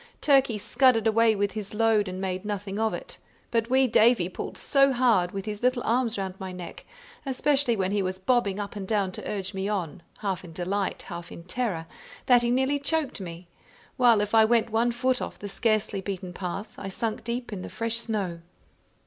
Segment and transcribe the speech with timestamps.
[0.21, 3.19] Turkey scudded away with his load, and made nothing of it;
[3.51, 6.85] but wee Davie pulled so hard with his little arms round my neck,
[7.23, 11.03] especially when he was bobbing up and down to urge me on, half in delight,
[11.03, 11.85] half in terror,
[12.25, 13.47] that he nearly choked me;
[13.95, 17.61] while if I went one foot off the scarcely beaten path, I sunk deep in
[17.61, 18.39] the fresh snow.